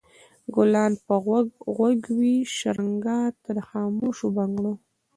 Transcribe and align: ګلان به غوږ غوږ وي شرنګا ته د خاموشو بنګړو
ګلان 0.55 0.93
به 1.05 1.15
غوږ 1.23 1.47
غوږ 1.75 1.99
وي 2.17 2.35
شرنګا 2.55 3.19
ته 3.41 3.49
د 3.57 3.59
خاموشو 3.69 4.27
بنګړو 4.35 4.73